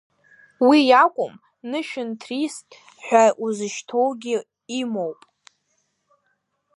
Уи 0.67 0.79
иакәым, 0.89 1.33
нышәынҭрист 1.69 2.69
ҳәа 3.05 3.25
узышьҭоугьы 3.43 4.37
имоуп. 4.79 5.19